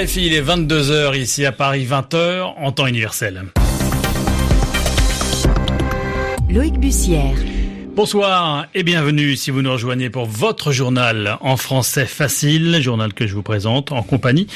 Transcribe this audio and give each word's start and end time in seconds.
RFI, 0.00 0.26
il 0.26 0.34
est 0.34 0.42
22h 0.42 1.18
ici 1.18 1.44
à 1.44 1.52
Paris, 1.52 1.84
20h 1.84 2.54
en 2.56 2.72
temps 2.72 2.86
universel. 2.86 3.42
Loïc 6.48 6.78
Bussière. 6.78 7.34
Bonsoir 7.94 8.66
et 8.72 8.82
bienvenue 8.82 9.36
si 9.36 9.50
vous 9.50 9.60
nous 9.60 9.72
rejoignez 9.72 10.08
pour 10.08 10.24
votre 10.24 10.72
journal 10.72 11.36
en 11.42 11.58
français 11.58 12.06
facile, 12.06 12.80
journal 12.80 13.12
que 13.12 13.26
je 13.26 13.34
vous 13.34 13.42
présente 13.42 13.92
en 13.92 14.02
compagnie 14.02 14.46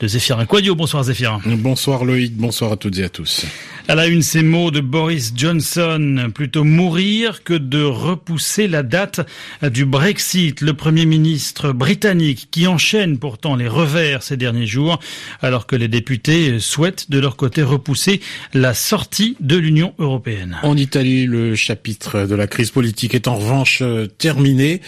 de 0.00 0.08
Zéphirin 0.08 0.46
Quadio. 0.46 0.74
Bonsoir 0.74 1.04
Zéphirin. 1.04 1.40
Bonsoir 1.44 2.04
Loïc, 2.04 2.34
bonsoir 2.34 2.72
à 2.72 2.76
toutes 2.76 2.98
et 2.98 3.04
à 3.04 3.10
tous. 3.10 3.44
À 3.86 3.94
la 3.94 4.06
une, 4.06 4.22
ces 4.22 4.42
mots 4.42 4.70
de 4.70 4.80
Boris 4.80 5.32
Johnson, 5.36 6.30
plutôt 6.34 6.64
mourir 6.64 7.42
que 7.42 7.54
de 7.54 7.82
repousser 7.82 8.68
la 8.68 8.82
date 8.82 9.20
du 9.62 9.84
Brexit. 9.84 10.60
Le 10.60 10.74
Premier 10.74 11.06
ministre 11.06 11.72
britannique 11.72 12.48
qui 12.50 12.66
enchaîne 12.66 13.18
pourtant 13.18 13.56
les 13.56 13.68
revers 13.68 14.22
ces 14.22 14.36
derniers 14.36 14.66
jours, 14.66 15.00
alors 15.42 15.66
que 15.66 15.76
les 15.76 15.88
députés 15.88 16.60
souhaitent 16.60 17.10
de 17.10 17.18
leur 17.18 17.36
côté 17.36 17.62
repousser 17.62 18.20
la 18.54 18.74
sortie 18.74 19.36
de 19.40 19.56
l'Union 19.56 19.92
européenne. 19.98 20.56
En 20.62 20.76
Italie, 20.76 21.26
le 21.26 21.54
chapitre 21.56 22.26
de 22.26 22.34
la 22.34 22.46
crise 22.46 22.70
politique 22.70 23.14
est 23.14 23.28
en 23.28 23.34
revanche 23.34 23.82
terminé. 24.18 24.80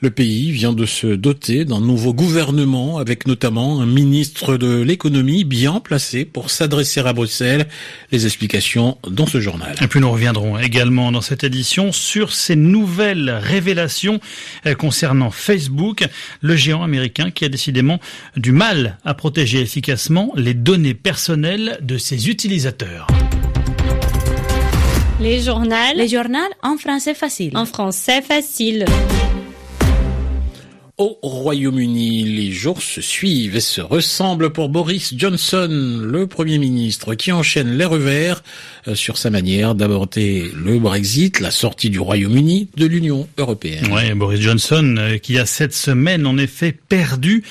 Le 0.00 0.10
pays 0.10 0.50
vient 0.50 0.72
de 0.72 0.86
se 0.86 1.06
doter 1.08 1.64
d'un 1.64 1.80
nouveau 1.80 2.12
gouvernement 2.14 2.98
avec 2.98 3.26
notamment 3.26 3.80
un 3.80 3.86
ministre 3.86 4.56
de 4.60 4.80
l'économie 4.80 5.42
bien 5.42 5.80
placé 5.80 6.24
pour 6.24 6.50
s'adresser 6.50 7.00
à 7.00 7.12
Bruxelles. 7.12 7.66
Les 8.12 8.26
explications 8.26 8.98
dans 9.08 9.26
ce 9.26 9.40
journal. 9.40 9.74
Et 9.82 9.88
puis 9.88 9.98
nous 9.98 10.10
reviendrons 10.10 10.58
également 10.58 11.10
dans 11.10 11.20
cette 11.20 11.42
édition 11.42 11.90
sur 11.90 12.32
ces 12.32 12.54
nouvelles 12.54 13.30
révélations 13.30 14.20
euh, 14.66 14.76
concernant 14.76 15.32
Facebook, 15.32 16.04
le 16.40 16.54
géant 16.54 16.84
américain 16.84 17.32
qui 17.32 17.44
a 17.44 17.48
décidément 17.48 17.98
du 18.36 18.52
mal 18.52 18.98
à 19.04 19.14
protéger 19.14 19.60
efficacement 19.60 20.32
les 20.36 20.54
données 20.54 20.94
personnelles 20.94 21.78
de 21.82 21.98
ses 21.98 22.28
utilisateurs. 22.28 23.08
Les 25.20 25.42
journaux. 25.42 25.74
Les 25.96 26.08
journaux 26.08 26.38
en 26.62 26.76
français 26.78 27.14
facile. 27.14 27.56
En 27.56 27.66
français 27.66 28.22
facile. 28.22 28.84
Au 31.00 31.16
Royaume-Uni, 31.22 32.24
les 32.24 32.52
jours 32.52 32.82
se 32.82 33.00
suivent 33.00 33.56
et 33.56 33.60
se 33.60 33.80
ressemblent 33.80 34.52
pour 34.52 34.68
Boris 34.68 35.14
Johnson, 35.16 35.66
le 35.70 36.26
Premier 36.26 36.58
ministre, 36.58 37.14
qui 37.14 37.32
enchaîne 37.32 37.78
les 37.78 37.86
revers 37.86 38.42
euh, 38.86 38.94
sur 38.94 39.16
sa 39.16 39.30
manière 39.30 39.74
d'aborder 39.74 40.52
le 40.54 40.78
Brexit, 40.78 41.40
la 41.40 41.50
sortie 41.50 41.88
du 41.88 42.00
Royaume-Uni 42.00 42.68
de 42.76 42.84
l'Union 42.84 43.26
européenne. 43.38 43.88
Oui, 43.90 44.12
Boris 44.12 44.42
Johnson, 44.42 44.96
euh, 44.98 45.16
qui 45.16 45.38
a 45.38 45.46
cette 45.46 45.72
semaine 45.72 46.26
en 46.26 46.36
effet 46.36 46.72
perdu 46.72 47.44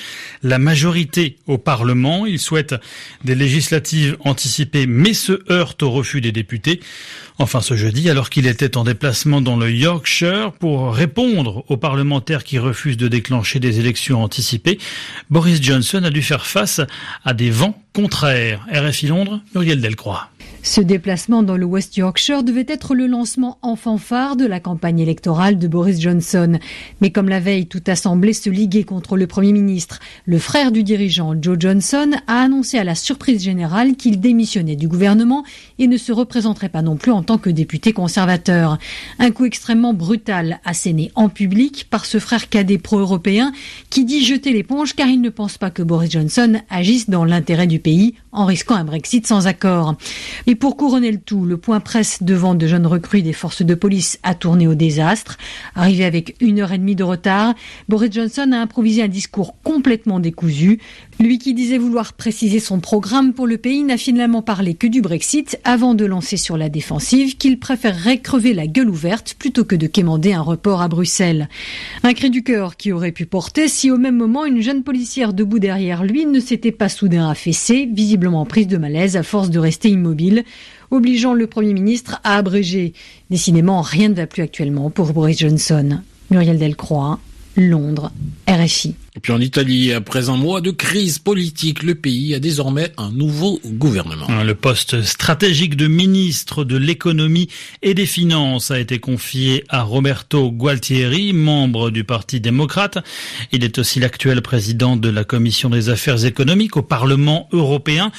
la 0.44 0.60
majorité 0.60 1.36
au 1.48 1.58
Parlement. 1.58 2.26
Il 2.26 2.38
souhaite 2.38 2.76
des 3.24 3.34
législatives 3.34 4.16
anticipées, 4.20 4.86
mais 4.86 5.12
se 5.12 5.40
heurte 5.50 5.82
au 5.82 5.90
refus 5.90 6.20
des 6.20 6.30
députés. 6.30 6.78
Enfin, 7.40 7.62
ce 7.62 7.74
jeudi, 7.74 8.08
alors 8.10 8.30
qu'il 8.30 8.46
était 8.46 8.76
en 8.76 8.84
déplacement 8.84 9.40
dans 9.40 9.56
le 9.56 9.72
Yorkshire 9.72 10.52
pour 10.52 10.94
répondre 10.94 11.64
aux 11.68 11.78
parlementaires 11.78 12.44
qui 12.44 12.58
refusent 12.58 12.98
de 12.98 13.08
déclencher 13.08 13.39
des 13.60 13.80
élections 13.80 14.22
anticipées, 14.22 14.78
Boris 15.30 15.62
Johnson 15.62 16.02
a 16.04 16.10
dû 16.10 16.22
faire 16.22 16.46
face 16.46 16.80
à 17.24 17.34
des 17.34 17.50
vents 17.50 17.80
contraires. 17.92 18.66
RFI 18.72 19.08
Londres, 19.08 19.40
Muriel 19.54 19.80
Delcroix. 19.80 20.28
Ce 20.62 20.82
déplacement 20.82 21.42
dans 21.42 21.56
le 21.56 21.64
West 21.64 21.96
Yorkshire 21.96 22.42
devait 22.42 22.66
être 22.68 22.94
le 22.94 23.06
lancement 23.06 23.56
en 23.62 23.76
fanfare 23.76 24.36
de 24.36 24.44
la 24.44 24.60
campagne 24.60 25.00
électorale 25.00 25.58
de 25.58 25.66
Boris 25.66 25.98
Johnson. 25.98 26.58
Mais 27.00 27.10
comme 27.10 27.30
la 27.30 27.40
veille, 27.40 27.66
tout 27.66 27.82
a 27.86 27.96
semblé 27.96 28.34
se 28.34 28.50
liguer 28.50 28.84
contre 28.84 29.16
le 29.16 29.26
Premier 29.26 29.52
ministre. 29.52 30.00
Le 30.26 30.38
frère 30.38 30.70
du 30.70 30.82
dirigeant, 30.82 31.34
Joe 31.40 31.56
Johnson, 31.58 32.10
a 32.26 32.42
annoncé 32.42 32.76
à 32.76 32.84
la 32.84 32.94
surprise 32.94 33.42
générale 33.42 33.96
qu'il 33.96 34.20
démissionnait 34.20 34.76
du 34.76 34.86
gouvernement 34.86 35.44
et 35.78 35.86
ne 35.86 35.96
se 35.96 36.12
représenterait 36.12 36.68
pas 36.68 36.82
non 36.82 36.96
plus 36.96 37.12
en 37.12 37.22
tant 37.22 37.38
que 37.38 37.48
député 37.48 37.94
conservateur. 37.94 38.78
Un 39.18 39.30
coup 39.30 39.46
extrêmement 39.46 39.94
brutal 39.94 40.60
asséné 40.66 41.10
en 41.14 41.30
public 41.30 41.86
par 41.88 42.04
ce 42.04 42.18
frère 42.18 42.50
cadet 42.50 42.78
pro-européen 42.78 43.52
qui 43.88 44.04
dit 44.04 44.22
jeter 44.22 44.52
l'éponge 44.52 44.94
car 44.94 45.08
il 45.08 45.22
ne 45.22 45.30
pense 45.30 45.56
pas 45.56 45.70
que 45.70 45.82
Boris 45.82 46.10
Johnson 46.10 46.60
agisse 46.68 47.08
dans 47.08 47.24
l'intérêt 47.24 47.66
du 47.66 47.78
pays 47.78 48.14
en 48.32 48.44
risquant 48.44 48.76
un 48.76 48.84
Brexit 48.84 49.26
sans 49.26 49.46
accord. 49.46 49.96
Et 50.46 50.54
pour 50.54 50.76
couronner 50.76 51.10
le 51.10 51.18
tout, 51.18 51.44
le 51.44 51.56
point 51.56 51.80
presse 51.80 52.22
devant 52.22 52.54
de 52.54 52.66
jeunes 52.66 52.86
recrues 52.86 53.22
des 53.22 53.32
forces 53.32 53.62
de 53.62 53.74
police 53.74 54.18
a 54.22 54.34
tourné 54.34 54.66
au 54.66 54.74
désastre. 54.74 55.36
Arrivé 55.74 56.04
avec 56.04 56.36
une 56.40 56.60
heure 56.60 56.72
et 56.72 56.78
demie 56.78 56.94
de 56.94 57.02
retard, 57.02 57.54
Boris 57.88 58.12
Johnson 58.12 58.50
a 58.52 58.58
improvisé 58.58 59.02
un 59.02 59.08
discours 59.08 59.56
complètement 59.64 60.20
décousu. 60.20 60.80
Lui 61.18 61.38
qui 61.38 61.54
disait 61.54 61.78
vouloir 61.78 62.12
préciser 62.12 62.60
son 62.60 62.80
programme 62.80 63.32
pour 63.32 63.46
le 63.46 63.58
pays 63.58 63.82
n'a 63.82 63.96
finalement 63.96 64.42
parlé 64.42 64.74
que 64.74 64.86
du 64.86 65.02
Brexit 65.02 65.58
avant 65.64 65.94
de 65.94 66.04
lancer 66.04 66.36
sur 66.36 66.56
la 66.56 66.68
défensive 66.68 67.36
qu'il 67.36 67.58
préférerait 67.58 68.18
crever 68.18 68.54
la 68.54 68.66
gueule 68.66 68.90
ouverte 68.90 69.34
plutôt 69.38 69.64
que 69.64 69.76
de 69.76 69.86
quémander 69.86 70.32
un 70.32 70.40
report 70.40 70.82
à 70.82 70.88
Bruxelles. 70.88 71.48
Un 72.04 72.14
cri 72.14 72.30
du 72.30 72.42
cœur 72.42 72.76
qui 72.76 72.92
aurait 72.92 73.12
pu 73.12 73.26
porter 73.26 73.68
si 73.68 73.90
au 73.90 73.98
même 73.98 74.16
moment 74.16 74.44
une 74.44 74.60
jeune 74.60 74.82
policière 74.82 75.32
debout 75.32 75.58
derrière 75.58 76.04
lui 76.04 76.26
ne 76.26 76.40
s'était 76.40 76.72
pas 76.72 76.88
soudain 76.88 77.28
affaissée, 77.28 77.88
visiblement 77.92 78.19
prise 78.46 78.66
de 78.66 78.76
malaise 78.76 79.16
à 79.16 79.22
force 79.22 79.50
de 79.50 79.58
rester 79.58 79.88
immobile 79.90 80.44
obligeant 80.90 81.34
le 81.34 81.46
Premier 81.46 81.72
ministre 81.72 82.20
à 82.24 82.36
abréger. 82.36 82.92
Décidément, 83.30 83.80
rien 83.80 84.08
ne 84.08 84.14
va 84.14 84.26
plus 84.26 84.42
actuellement 84.42 84.90
pour 84.90 85.12
Boris 85.12 85.38
Johnson. 85.38 86.00
Muriel 86.30 86.58
Delcroix, 86.58 87.18
Londres, 87.56 88.12
RFI. 88.48 88.94
Et 89.20 89.22
puis 89.22 89.34
en 89.34 89.40
Italie, 89.42 89.92
après 89.92 90.30
un 90.30 90.38
mois 90.38 90.62
de 90.62 90.70
crise 90.70 91.18
politique, 91.18 91.82
le 91.82 91.94
pays 91.94 92.34
a 92.34 92.38
désormais 92.38 92.90
un 92.96 93.12
nouveau 93.12 93.60
gouvernement. 93.66 94.26
Le 94.42 94.54
poste 94.54 95.02
stratégique 95.02 95.76
de 95.76 95.88
ministre 95.88 96.64
de 96.64 96.78
l'économie 96.78 97.50
et 97.82 97.92
des 97.92 98.06
finances 98.06 98.70
a 98.70 98.80
été 98.80 98.98
confié 98.98 99.62
à 99.68 99.82
Roberto 99.82 100.50
Gualtieri, 100.50 101.34
membre 101.34 101.90
du 101.90 102.02
Parti 102.02 102.40
démocrate. 102.40 102.96
Il 103.52 103.62
est 103.62 103.76
aussi 103.76 104.00
l'actuel 104.00 104.40
président 104.40 104.96
de 104.96 105.10
la 105.10 105.24
Commission 105.24 105.68
des 105.68 105.90
affaires 105.90 106.24
économiques 106.24 106.78
au 106.78 106.82
Parlement 106.82 107.46
européen. 107.52 108.12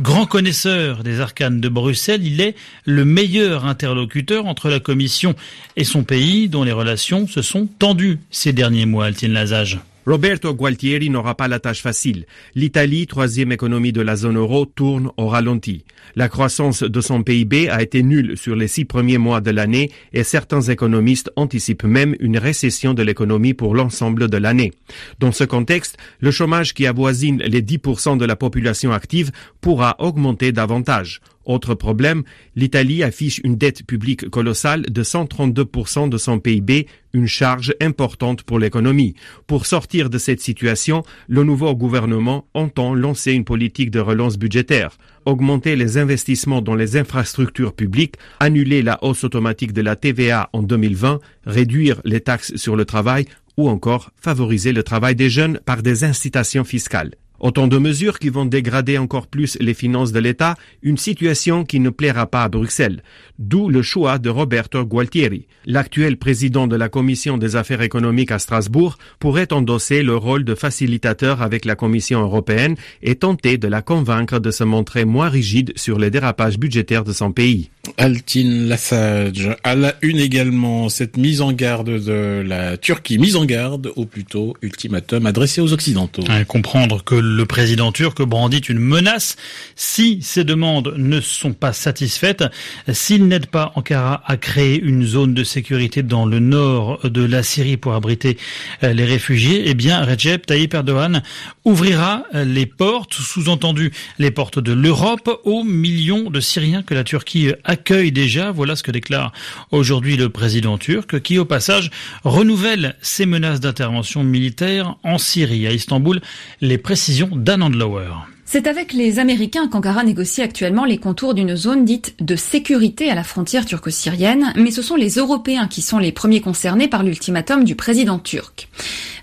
Grand 0.00 0.26
connaisseur 0.26 1.04
des 1.04 1.20
arcanes 1.20 1.60
de 1.60 1.68
Bruxelles, 1.68 2.26
il 2.26 2.40
est 2.40 2.56
le 2.84 3.04
meilleur 3.04 3.64
interlocuteur 3.64 4.46
entre 4.46 4.68
la 4.70 4.80
Commission 4.80 5.36
et 5.76 5.84
son 5.84 6.02
pays 6.02 6.48
dont 6.48 6.64
les 6.64 6.72
relations 6.72 7.28
se 7.28 7.42
sont 7.42 7.68
tendues 7.78 8.18
ces 8.32 8.52
derniers 8.52 8.86
mois, 8.86 9.04
Altine 9.04 9.34
Lazage. 9.34 9.78
Roberto 10.08 10.54
Gualtieri 10.54 11.10
n'aura 11.10 11.34
pas 11.34 11.48
la 11.48 11.60
tâche 11.60 11.82
facile. 11.82 12.24
L'Italie, 12.54 13.06
troisième 13.06 13.52
économie 13.52 13.92
de 13.92 14.00
la 14.00 14.16
zone 14.16 14.38
euro, 14.38 14.64
tourne 14.64 15.10
au 15.18 15.26
ralenti. 15.26 15.84
La 16.16 16.30
croissance 16.30 16.82
de 16.82 17.00
son 17.02 17.22
PIB 17.22 17.68
a 17.68 17.82
été 17.82 18.02
nulle 18.02 18.38
sur 18.38 18.56
les 18.56 18.68
six 18.68 18.86
premiers 18.86 19.18
mois 19.18 19.42
de 19.42 19.50
l'année 19.50 19.90
et 20.14 20.24
certains 20.24 20.62
économistes 20.62 21.30
anticipent 21.36 21.84
même 21.84 22.16
une 22.20 22.38
récession 22.38 22.94
de 22.94 23.02
l'économie 23.02 23.52
pour 23.52 23.74
l'ensemble 23.74 24.30
de 24.30 24.38
l'année. 24.38 24.72
Dans 25.18 25.30
ce 25.30 25.44
contexte, 25.44 25.98
le 26.20 26.30
chômage 26.30 26.72
qui 26.72 26.86
avoisine 26.86 27.42
les 27.42 27.60
10% 27.60 28.16
de 28.16 28.24
la 28.24 28.34
population 28.34 28.92
active 28.92 29.30
pourra 29.60 29.94
augmenter 29.98 30.52
davantage. 30.52 31.20
Autre 31.48 31.74
problème, 31.74 32.24
l'Italie 32.56 33.02
affiche 33.02 33.40
une 33.42 33.56
dette 33.56 33.86
publique 33.86 34.28
colossale 34.28 34.82
de 34.82 35.02
132% 35.02 36.10
de 36.10 36.18
son 36.18 36.40
PIB, 36.40 36.86
une 37.14 37.26
charge 37.26 37.74
importante 37.80 38.42
pour 38.42 38.58
l'économie. 38.58 39.14
Pour 39.46 39.64
sortir 39.64 40.10
de 40.10 40.18
cette 40.18 40.42
situation, 40.42 41.04
le 41.26 41.44
nouveau 41.44 41.74
gouvernement 41.74 42.46
entend 42.52 42.94
lancer 42.94 43.32
une 43.32 43.46
politique 43.46 43.90
de 43.90 43.98
relance 43.98 44.36
budgétaire, 44.36 44.98
augmenter 45.24 45.74
les 45.74 45.96
investissements 45.96 46.60
dans 46.60 46.74
les 46.74 46.98
infrastructures 46.98 47.72
publiques, 47.72 48.16
annuler 48.40 48.82
la 48.82 49.02
hausse 49.02 49.24
automatique 49.24 49.72
de 49.72 49.80
la 49.80 49.96
TVA 49.96 50.50
en 50.52 50.62
2020, 50.62 51.18
réduire 51.46 52.02
les 52.04 52.20
taxes 52.20 52.56
sur 52.56 52.76
le 52.76 52.84
travail 52.84 53.24
ou 53.56 53.70
encore 53.70 54.10
favoriser 54.20 54.72
le 54.72 54.82
travail 54.82 55.16
des 55.16 55.30
jeunes 55.30 55.60
par 55.64 55.82
des 55.82 56.04
incitations 56.04 56.64
fiscales. 56.64 57.14
Autant 57.40 57.68
de 57.68 57.78
mesures 57.78 58.18
qui 58.18 58.30
vont 58.30 58.46
dégrader 58.46 58.98
encore 58.98 59.28
plus 59.28 59.56
les 59.60 59.74
finances 59.74 60.10
de 60.10 60.18
l'État, 60.18 60.56
une 60.82 60.96
situation 60.96 61.64
qui 61.64 61.78
ne 61.78 61.90
plaira 61.90 62.26
pas 62.26 62.42
à 62.42 62.48
Bruxelles. 62.48 63.02
D'où 63.38 63.68
le 63.68 63.82
choix 63.82 64.18
de 64.18 64.28
Roberto 64.28 64.84
Gualtieri. 64.84 65.46
L'actuel 65.64 66.16
président 66.16 66.66
de 66.66 66.74
la 66.74 66.88
Commission 66.88 67.38
des 67.38 67.54
affaires 67.54 67.82
économiques 67.82 68.32
à 68.32 68.40
Strasbourg 68.40 68.98
pourrait 69.20 69.52
endosser 69.52 70.02
le 70.02 70.16
rôle 70.16 70.44
de 70.44 70.56
facilitateur 70.56 71.40
avec 71.40 71.64
la 71.64 71.76
Commission 71.76 72.20
européenne 72.22 72.74
et 73.02 73.14
tenter 73.14 73.56
de 73.56 73.68
la 73.68 73.82
convaincre 73.82 74.40
de 74.40 74.50
se 74.50 74.64
montrer 74.64 75.04
moins 75.04 75.28
rigide 75.28 75.72
sur 75.76 75.98
les 75.98 76.10
dérapages 76.10 76.58
budgétaires 76.58 77.04
de 77.04 77.12
son 77.12 77.30
pays. 77.30 77.70
Altine 77.96 78.68
Lassage, 78.68 79.56
à 79.64 79.74
la 79.74 79.94
une 80.02 80.18
également, 80.18 80.88
cette 80.88 81.16
mise 81.16 81.40
en 81.40 81.52
garde 81.52 82.04
de 82.04 82.42
la 82.46 82.76
Turquie, 82.76 83.18
mise 83.18 83.36
en 83.36 83.44
garde, 83.44 83.92
ou 83.96 84.06
plutôt 84.06 84.56
ultimatum 84.62 85.26
adressé 85.26 85.60
aux 85.60 85.72
Occidentaux. 85.72 86.22
comprendre 86.46 87.02
que 87.02 87.14
le 87.14 87.46
président 87.46 87.92
turc 87.92 88.22
brandit 88.22 88.58
une 88.58 88.78
menace 88.78 89.36
si 89.76 90.20
ces 90.22 90.44
demandes 90.44 90.94
ne 90.96 91.20
sont 91.20 91.52
pas 91.52 91.72
satisfaites, 91.72 92.44
s'il 92.92 93.26
n'aide 93.28 93.46
pas 93.46 93.72
Ankara 93.76 94.22
à 94.26 94.36
créer 94.36 94.80
une 94.80 95.04
zone 95.04 95.34
de 95.34 95.44
sécurité 95.44 96.02
dans 96.02 96.26
le 96.26 96.38
nord 96.38 97.00
de 97.04 97.24
la 97.24 97.42
Syrie 97.42 97.76
pour 97.76 97.94
abriter 97.94 98.36
euh, 98.82 98.92
les 98.92 99.04
réfugiés, 99.04 99.64
eh 99.66 99.74
bien 99.74 100.04
Recep 100.04 100.46
Tayyip 100.46 100.74
Erdogan 100.74 101.22
ouvrira 101.64 102.24
les 102.32 102.66
portes, 102.66 103.14
sous-entendu 103.14 103.92
les 104.18 104.30
portes 104.30 104.58
de 104.58 104.72
l'Europe, 104.72 105.40
aux 105.44 105.64
millions 105.64 106.30
de 106.30 106.40
Syriens 106.40 106.82
que 106.82 106.94
la 106.94 107.04
Turquie 107.04 107.52
accueille 107.64 107.77
déjà. 108.10 108.50
Voilà 108.50 108.76
ce 108.76 108.82
que 108.82 108.90
déclare 108.90 109.32
aujourd'hui 109.70 110.16
le 110.16 110.28
président 110.28 110.78
turc, 110.78 111.20
qui 111.20 111.38
au 111.38 111.44
passage 111.44 111.90
renouvelle 112.24 112.96
ses 113.02 113.26
menaces 113.26 113.60
d'intervention 113.60 114.24
militaire 114.24 114.96
en 115.02 115.18
Syrie. 115.18 115.66
À 115.66 115.72
Istanbul, 115.72 116.20
les 116.60 116.78
précisions 116.78 117.30
d'Anand 117.32 117.66
Andlauer. 117.66 118.12
C'est 118.50 118.66
avec 118.66 118.94
les 118.94 119.18
Américains 119.18 119.68
qu'Ankara 119.68 120.04
négocie 120.04 120.40
actuellement 120.40 120.86
les 120.86 120.96
contours 120.96 121.34
d'une 121.34 121.54
zone 121.54 121.84
dite 121.84 122.14
de 122.18 122.34
sécurité 122.34 123.10
à 123.10 123.14
la 123.14 123.22
frontière 123.22 123.66
turco-syrienne, 123.66 124.54
mais 124.56 124.70
ce 124.70 124.80
sont 124.80 124.96
les 124.96 125.16
Européens 125.16 125.68
qui 125.68 125.82
sont 125.82 125.98
les 125.98 126.12
premiers 126.12 126.40
concernés 126.40 126.88
par 126.88 127.02
l'ultimatum 127.02 127.64
du 127.64 127.74
président 127.74 128.18
turc. 128.18 128.70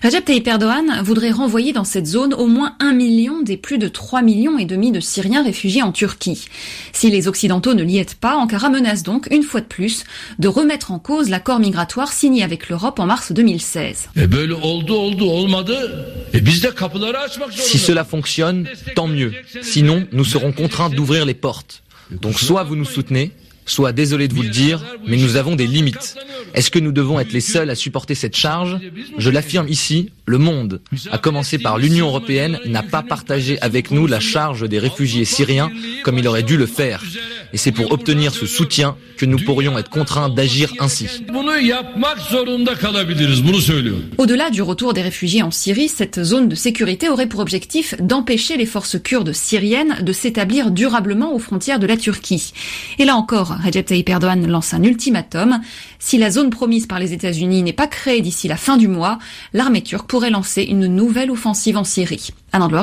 Recep 0.06 0.24
Tayyip 0.24 0.46
Erdogan 0.46 1.02
voudrait 1.02 1.32
renvoyer 1.32 1.72
dans 1.72 1.82
cette 1.82 2.06
zone 2.06 2.32
au 2.32 2.46
moins 2.46 2.76
un 2.78 2.92
million 2.92 3.42
des 3.42 3.56
plus 3.56 3.76
de 3.76 3.88
3 3.88 4.22
millions 4.22 4.56
et 4.56 4.64
demi 4.64 4.92
de 4.92 5.00
Syriens 5.00 5.42
réfugiés 5.42 5.82
en 5.82 5.90
Turquie. 5.90 6.46
Si 6.92 7.10
les 7.10 7.26
Occidentaux 7.26 7.74
ne 7.74 7.82
l'y 7.82 7.98
aident 7.98 8.14
pas, 8.14 8.36
Ankara 8.36 8.70
menace 8.70 9.02
donc, 9.02 9.26
une 9.32 9.42
fois 9.42 9.62
de 9.62 9.66
plus, 9.66 10.04
de 10.38 10.46
remettre 10.46 10.92
en 10.92 11.00
cause 11.00 11.28
l'accord 11.28 11.58
migratoire 11.58 12.12
signé 12.12 12.44
avec 12.44 12.68
l'Europe 12.68 13.00
en 13.00 13.06
mars 13.06 13.32
2016. 13.32 14.10
Si 17.50 17.78
cela 17.78 18.04
fonctionne, 18.04 18.68
tant 18.94 19.08
mieux. 19.08 19.32
Sinon, 19.60 20.06
nous 20.12 20.24
serons 20.24 20.52
contraints 20.52 20.88
d'ouvrir 20.88 21.26
les 21.26 21.34
portes. 21.34 21.82
Donc 22.12 22.38
soit 22.38 22.62
vous 22.62 22.76
nous 22.76 22.84
soutenez, 22.84 23.32
soit 23.64 23.90
désolé 23.90 24.28
de 24.28 24.34
vous 24.34 24.42
le 24.42 24.50
dire, 24.50 24.84
mais 25.08 25.16
nous 25.16 25.34
avons 25.34 25.56
des 25.56 25.66
limites. 25.66 26.16
Est-ce 26.56 26.70
que 26.70 26.78
nous 26.78 26.90
devons 26.90 27.20
être 27.20 27.32
les 27.32 27.42
seuls 27.42 27.68
à 27.68 27.74
supporter 27.74 28.14
cette 28.14 28.34
charge? 28.34 28.78
Je 29.18 29.30
l'affirme 29.30 29.68
ici, 29.68 30.10
le 30.24 30.38
monde, 30.38 30.80
à 31.10 31.18
commencer 31.18 31.58
par 31.58 31.76
l'Union 31.76 32.06
européenne, 32.08 32.58
n'a 32.64 32.82
pas 32.82 33.02
partagé 33.02 33.60
avec 33.60 33.90
nous 33.90 34.06
la 34.06 34.20
charge 34.20 34.66
des 34.66 34.78
réfugiés 34.78 35.26
syriens 35.26 35.70
comme 36.02 36.18
il 36.18 36.26
aurait 36.26 36.42
dû 36.42 36.56
le 36.56 36.64
faire. 36.64 37.02
Et 37.52 37.56
c'est 37.56 37.72
pour 37.72 37.92
obtenir 37.92 38.34
ce 38.34 38.46
soutien 38.46 38.96
que 39.16 39.26
nous 39.26 39.38
pourrions 39.38 39.78
être 39.78 39.90
contraints 39.90 40.28
d'agir 40.28 40.72
ainsi. 40.78 41.06
Au-delà 44.18 44.50
du 44.50 44.62
retour 44.62 44.92
des 44.92 45.02
réfugiés 45.02 45.42
en 45.42 45.50
Syrie, 45.50 45.88
cette 45.88 46.22
zone 46.22 46.48
de 46.48 46.54
sécurité 46.54 47.08
aurait 47.08 47.28
pour 47.28 47.40
objectif 47.40 47.94
d'empêcher 48.00 48.56
les 48.56 48.66
forces 48.66 49.00
kurdes 49.00 49.32
syriennes 49.32 50.02
de 50.02 50.12
s'établir 50.12 50.70
durablement 50.70 51.34
aux 51.34 51.38
frontières 51.38 51.78
de 51.78 51.86
la 51.86 51.96
Turquie. 51.96 52.52
Et 52.98 53.04
là 53.04 53.16
encore, 53.16 53.56
Recep 53.64 53.86
Tayyip 53.86 54.08
Erdogan 54.08 54.46
lance 54.46 54.74
un 54.74 54.82
ultimatum. 54.82 55.60
Si 55.98 56.18
la 56.18 56.30
zone 56.30 56.50
promise 56.50 56.86
par 56.86 56.98
les 56.98 57.12
États-Unis 57.12 57.62
n'est 57.62 57.72
pas 57.72 57.86
créée 57.86 58.20
d'ici 58.20 58.48
la 58.48 58.56
fin 58.56 58.76
du 58.76 58.88
mois, 58.88 59.18
l'armée 59.52 59.82
turque 59.82 60.08
pourrait 60.08 60.30
lancer 60.30 60.62
une 60.62 60.86
nouvelle 60.86 61.30
offensive 61.30 61.76
en 61.76 61.84
Syrie. 61.84 62.30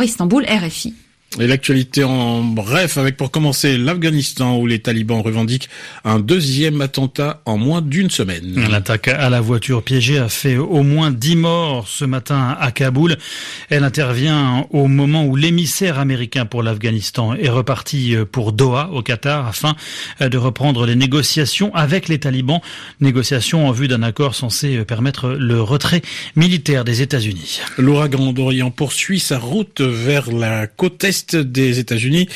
Istanbul, 0.04 0.46
RFI. 0.46 0.94
Et 1.40 1.48
l'actualité 1.48 2.04
en 2.04 2.44
bref, 2.44 2.98
avec 3.00 3.18
pour 3.18 3.32
commencer 3.32 3.76
l'Afghanistan 3.78 4.58
où 4.58 4.68
les 4.68 4.80
talibans 4.80 5.22
revendiquent 5.22 5.68
un 6.04 6.20
deuxième 6.20 6.80
attentat 6.82 7.42
en 7.46 7.58
moins 7.58 7.82
d'une 7.82 8.12
semaine. 8.12 8.68
L'attaque 8.70 9.08
à 9.08 9.32
la 9.32 9.42
voiture 9.42 9.82
piégée 9.82 10.20
a 10.20 10.30
fait 10.30 10.58
au 10.58 10.84
moins 10.84 11.10
dix 11.10 11.36
morts 11.36 11.88
ce 11.88 12.06
matin 12.06 12.56
à 12.60 12.72
Kaboul. 12.72 13.18
Elle 13.72 13.84
intervient 13.84 14.68
au 14.70 14.88
moment 14.88 15.26
où 15.26 15.36
l'émissaire 15.36 15.98
américain 15.98 16.46
pour 16.46 16.62
l'Afghanistan 16.62 17.34
est 17.34 17.50
reparti 17.50 18.16
pour 18.32 18.54
Doha 18.54 18.90
au 18.92 19.02
Qatar 19.02 19.48
afin 19.48 19.76
de 20.20 20.38
reprendre 20.38 20.86
les 20.86 20.96
négociations 20.96 21.74
avec 21.74 22.10
les 22.10 22.20
talibans, 22.20 22.62
négociations 23.02 23.68
en 23.68 23.72
vue 23.72 23.88
d'un 23.88 24.04
accord 24.04 24.36
censé 24.36 24.86
permettre 24.86 25.30
le 25.30 25.62
retrait 25.62 26.04
militaire 26.36 26.84
des 26.84 27.02
États-Unis. 27.02 27.60
L'ouragan 27.80 28.34
d'Orient 28.34 28.70
poursuit 28.70 29.20
sa 29.20 29.40
route 29.40 29.82
vers 29.82 30.32
la 30.32 30.68
côte 30.68 31.04
est 31.04 31.23
des 31.36 31.80
États-Unis. 31.80 32.28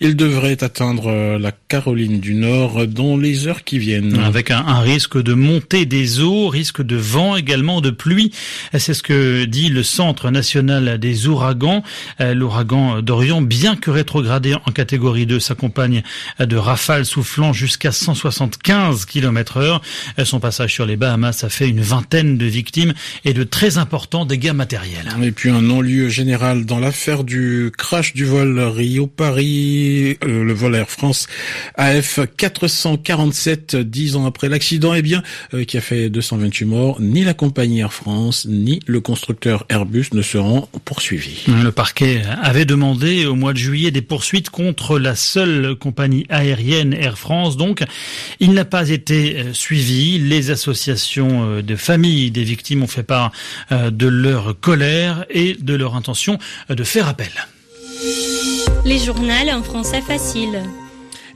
Il 0.00 0.16
devrait 0.16 0.62
atteindre 0.62 1.08
euh, 1.08 1.38
la 1.38 1.52
Caroline 1.52 2.20
du 2.20 2.34
Nord 2.34 2.86
dans 2.86 3.16
les 3.16 3.46
heures 3.46 3.64
qui 3.64 3.78
viennent. 3.78 4.18
Avec 4.18 4.50
un, 4.50 4.80
risque 4.80 5.20
de 5.20 5.34
montée 5.34 5.86
des 5.86 6.20
eaux, 6.20 6.48
risque 6.48 6.82
de 6.82 6.96
vent 6.96 7.36
également, 7.36 7.80
de 7.80 7.90
pluie. 7.90 8.32
C'est 8.76 8.94
ce 8.94 9.02
que 9.02 9.44
dit 9.44 9.68
le 9.68 9.82
Centre 9.82 10.30
national 10.30 10.98
des 10.98 11.26
ouragans. 11.28 11.82
Euh, 12.20 12.34
l'ouragan 12.34 13.02
d'Orient, 13.02 13.42
bien 13.42 13.76
que 13.76 13.90
rétrogradé 13.90 14.54
en 14.54 14.72
catégorie 14.72 15.26
2, 15.26 15.38
s'accompagne 15.40 16.02
de 16.38 16.56
rafales 16.56 17.06
soufflant 17.06 17.52
jusqu'à 17.52 17.92
175 17.92 19.04
km 19.04 19.58
heure. 19.58 19.82
Son 20.24 20.40
passage 20.40 20.72
sur 20.72 20.86
les 20.86 20.96
Bahamas 20.96 21.44
a 21.44 21.48
fait 21.48 21.68
une 21.68 21.80
vingtaine 21.80 22.38
de 22.38 22.46
victimes 22.46 22.94
et 23.24 23.32
de 23.32 23.44
très 23.44 23.78
importants 23.78 24.24
dégâts 24.24 24.52
matériels. 24.52 25.08
Et 25.22 25.32
puis 25.32 25.50
un 25.50 25.62
non-lieu 25.62 26.08
général 26.08 26.64
dans 26.64 26.78
l'affaire 26.78 27.24
du 27.24 27.70
crash 27.76 28.14
du 28.14 28.24
vol 28.30 28.60
Rio-Paris, 28.60 30.16
euh, 30.22 30.44
le 30.44 30.52
vol 30.52 30.76
Air 30.76 30.88
France 30.88 31.26
AF 31.74 32.20
447, 32.36 33.74
dix 33.74 34.14
ans 34.14 34.24
après 34.24 34.48
l'accident, 34.48 34.94
eh 34.94 35.02
bien, 35.02 35.24
euh, 35.52 35.64
qui 35.64 35.76
a 35.76 35.80
fait 35.80 36.08
228 36.08 36.64
morts, 36.64 37.00
ni 37.00 37.24
la 37.24 37.34
compagnie 37.34 37.80
Air 37.80 37.92
France, 37.92 38.46
ni 38.48 38.78
le 38.86 39.00
constructeur 39.00 39.66
Airbus 39.68 40.10
ne 40.12 40.22
seront 40.22 40.68
poursuivis. 40.84 41.44
Le 41.48 41.72
parquet 41.72 42.22
avait 42.40 42.64
demandé 42.64 43.26
au 43.26 43.34
mois 43.34 43.52
de 43.52 43.58
juillet 43.58 43.90
des 43.90 44.00
poursuites 44.00 44.50
contre 44.50 45.00
la 45.00 45.16
seule 45.16 45.74
compagnie 45.74 46.24
aérienne 46.28 46.94
Air 46.94 47.18
France, 47.18 47.56
donc 47.56 47.82
il 48.38 48.52
n'a 48.52 48.64
pas 48.64 48.90
été 48.90 49.38
euh, 49.38 49.52
suivi. 49.52 50.20
Les 50.20 50.52
associations 50.52 51.62
de 51.62 51.76
familles 51.76 52.30
des 52.30 52.44
victimes 52.44 52.84
ont 52.84 52.86
fait 52.86 53.02
part 53.02 53.32
de 53.70 54.06
leur 54.06 54.58
colère 54.60 55.26
et 55.30 55.56
de 55.58 55.74
leur 55.74 55.96
intention 55.96 56.38
de 56.68 56.84
faire 56.84 57.08
appel. 57.08 57.32
Les 58.84 58.98
journaux 58.98 59.52
en 59.52 59.62
français 59.62 60.00
facile. 60.00 60.62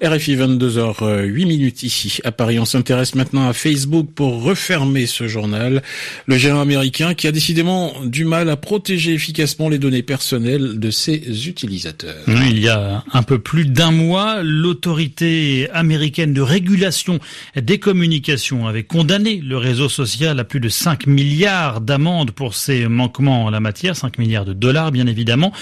RFI 0.04 0.36
22h08 0.36 1.46
minutes 1.46 1.82
ici 1.82 2.20
à 2.24 2.32
Paris. 2.32 2.58
On 2.58 2.66
s'intéresse 2.66 3.14
maintenant 3.14 3.48
à 3.48 3.54
Facebook 3.54 4.08
pour 4.14 4.42
refermer 4.42 5.06
ce 5.06 5.28
journal. 5.28 5.82
Le 6.26 6.36
géant 6.36 6.60
américain 6.60 7.14
qui 7.14 7.26
a 7.26 7.32
décidément 7.32 7.94
du 8.04 8.26
mal 8.26 8.50
à 8.50 8.56
protéger 8.56 9.14
efficacement 9.14 9.70
les 9.70 9.78
données 9.78 10.02
personnelles 10.02 10.78
de 10.78 10.90
ses 10.90 11.48
utilisateurs. 11.48 12.22
Il 12.28 12.58
y 12.58 12.68
a 12.68 13.02
un 13.14 13.22
peu 13.22 13.38
plus 13.38 13.64
d'un 13.64 13.92
mois, 13.92 14.42
l'autorité 14.42 15.70
américaine 15.72 16.34
de 16.34 16.42
régulation 16.42 17.18
des 17.56 17.78
communications 17.78 18.66
avait 18.66 18.84
condamné 18.84 19.40
le 19.42 19.56
réseau 19.56 19.88
social 19.88 20.38
à 20.38 20.44
plus 20.44 20.60
de 20.60 20.68
5 20.68 21.06
milliards 21.06 21.80
d'amendes 21.80 22.32
pour 22.32 22.54
ses 22.54 22.88
manquements 22.88 23.46
en 23.46 23.50
la 23.50 23.60
matière, 23.60 23.96
5 23.96 24.18
milliards 24.18 24.44
de 24.44 24.52
dollars 24.52 24.92
bien 24.92 25.06
évidemment. 25.06 25.52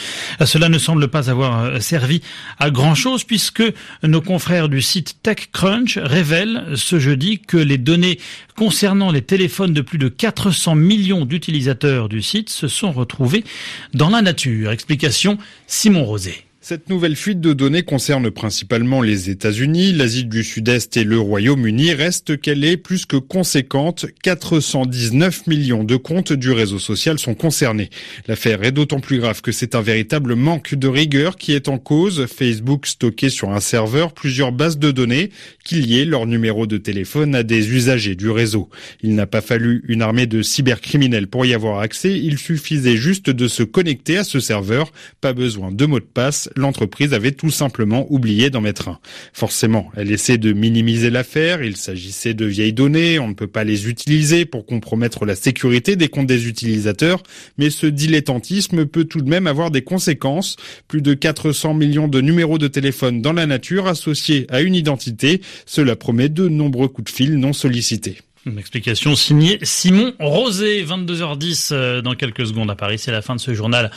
Cela 0.44 0.68
ne 0.68 0.78
semble 0.78 1.06
pas 1.06 1.30
avoir 1.30 1.80
servi 1.80 2.22
à 2.58 2.70
grand 2.70 2.96
chose 2.96 3.22
puisque 3.22 3.62
nos 4.02 4.20
confrères 4.32 4.70
du 4.70 4.80
site 4.80 5.16
TechCrunch 5.22 5.98
révèlent 5.98 6.68
ce 6.74 6.98
jeudi 6.98 7.38
que 7.38 7.58
les 7.58 7.76
données 7.76 8.18
concernant 8.56 9.12
les 9.12 9.20
téléphones 9.20 9.74
de 9.74 9.82
plus 9.82 9.98
de 9.98 10.08
400 10.08 10.74
millions 10.74 11.26
d'utilisateurs 11.26 12.08
du 12.08 12.22
site 12.22 12.48
se 12.48 12.66
sont 12.66 12.92
retrouvées 12.92 13.44
dans 13.92 14.08
la 14.08 14.22
nature. 14.22 14.70
Explication 14.70 15.36
Simon 15.66 16.04
Rosé. 16.04 16.46
Cette 16.64 16.88
nouvelle 16.88 17.16
fuite 17.16 17.40
de 17.40 17.54
données 17.54 17.82
concerne 17.82 18.30
principalement 18.30 19.02
les 19.02 19.30
États-Unis, 19.30 19.92
l'Asie 19.92 20.26
du 20.26 20.44
Sud-Est 20.44 20.96
et 20.96 21.02
le 21.02 21.18
Royaume-Uni. 21.18 21.92
Reste 21.92 22.40
qu'elle 22.40 22.62
est 22.62 22.76
plus 22.76 23.04
que 23.04 23.16
conséquente. 23.16 24.06
419 24.22 25.48
millions 25.48 25.82
de 25.82 25.96
comptes 25.96 26.32
du 26.32 26.52
réseau 26.52 26.78
social 26.78 27.18
sont 27.18 27.34
concernés. 27.34 27.90
L'affaire 28.28 28.62
est 28.62 28.70
d'autant 28.70 29.00
plus 29.00 29.18
grave 29.18 29.42
que 29.42 29.50
c'est 29.50 29.74
un 29.74 29.80
véritable 29.80 30.36
manque 30.36 30.76
de 30.76 30.86
rigueur 30.86 31.36
qui 31.36 31.50
est 31.50 31.66
en 31.66 31.78
cause. 31.78 32.26
Facebook 32.26 32.86
stockait 32.86 33.28
sur 33.28 33.50
un 33.50 33.58
serveur 33.58 34.12
plusieurs 34.12 34.52
bases 34.52 34.78
de 34.78 34.92
données 34.92 35.30
qui 35.64 35.82
liaient 35.82 36.04
leur 36.04 36.26
numéro 36.26 36.68
de 36.68 36.76
téléphone 36.76 37.34
à 37.34 37.42
des 37.42 37.72
usagers 37.72 38.14
du 38.14 38.30
réseau. 38.30 38.70
Il 39.02 39.16
n'a 39.16 39.26
pas 39.26 39.40
fallu 39.40 39.82
une 39.88 40.00
armée 40.00 40.26
de 40.26 40.42
cybercriminels 40.42 41.26
pour 41.26 41.44
y 41.44 41.54
avoir 41.54 41.80
accès. 41.80 42.16
Il 42.20 42.38
suffisait 42.38 42.96
juste 42.96 43.30
de 43.30 43.48
se 43.48 43.64
connecter 43.64 44.16
à 44.16 44.22
ce 44.22 44.38
serveur. 44.38 44.92
Pas 45.20 45.32
besoin 45.32 45.72
de 45.72 45.86
mot 45.86 45.98
de 45.98 46.04
passe 46.04 46.50
l'entreprise 46.56 47.14
avait 47.14 47.32
tout 47.32 47.50
simplement 47.50 48.06
oublié 48.10 48.50
d'en 48.50 48.60
mettre 48.60 48.88
un. 48.88 48.98
Forcément, 49.32 49.90
elle 49.96 50.10
essaie 50.10 50.38
de 50.38 50.52
minimiser 50.52 51.10
l'affaire, 51.10 51.62
il 51.62 51.76
s'agissait 51.76 52.34
de 52.34 52.44
vieilles 52.44 52.72
données, 52.72 53.18
on 53.18 53.28
ne 53.28 53.34
peut 53.34 53.46
pas 53.46 53.64
les 53.64 53.88
utiliser 53.88 54.44
pour 54.44 54.66
compromettre 54.66 55.24
la 55.24 55.34
sécurité 55.34 55.96
des 55.96 56.08
comptes 56.08 56.26
des 56.26 56.48
utilisateurs, 56.48 57.22
mais 57.58 57.70
ce 57.70 57.86
dilettantisme 57.86 58.86
peut 58.86 59.04
tout 59.04 59.20
de 59.20 59.28
même 59.28 59.46
avoir 59.46 59.70
des 59.70 59.82
conséquences. 59.82 60.56
Plus 60.88 61.02
de 61.02 61.14
400 61.14 61.74
millions 61.74 62.08
de 62.08 62.20
numéros 62.20 62.58
de 62.58 62.68
téléphone 62.68 63.22
dans 63.22 63.32
la 63.32 63.46
nature 63.46 63.86
associés 63.86 64.46
à 64.50 64.60
une 64.60 64.74
identité, 64.74 65.40
cela 65.66 65.96
promet 65.96 66.28
de 66.28 66.48
nombreux 66.48 66.88
coups 66.88 67.10
de 67.12 67.16
fil 67.16 67.38
non 67.38 67.52
sollicités. 67.52 68.18
Une 68.44 68.58
explication 68.58 69.14
signée 69.14 69.58
Simon 69.62 70.14
Rosé, 70.18 70.84
22h10 70.84 71.68
euh, 71.70 72.02
dans 72.02 72.14
quelques 72.14 72.46
secondes 72.46 72.70
à 72.70 72.74
Paris. 72.74 72.98
C'est 72.98 73.12
la 73.12 73.22
fin 73.22 73.36
de 73.36 73.40
ce 73.40 73.54
journal 73.54 73.90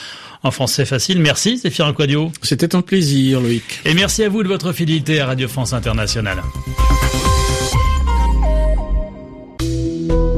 en 0.43 0.51
français 0.51 0.85
facile. 0.85 1.19
Merci, 1.19 1.57
Zéphir 1.57 1.91
Quadio. 1.95 2.31
C'était 2.43 2.75
un 2.75 2.81
plaisir, 2.81 3.41
Loïc. 3.41 3.63
Et 3.85 3.95
merci 3.95 4.23
à 4.23 4.29
vous 4.29 4.43
de 4.43 4.47
votre 4.47 4.71
fidélité 4.71 5.19
à 5.19 5.25
Radio 5.27 5.47
France 5.47 5.73
Internationale. 5.73 6.43